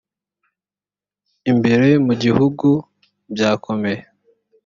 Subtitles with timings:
[1.51, 2.67] imbere mu gihugu
[3.33, 4.01] byakomeye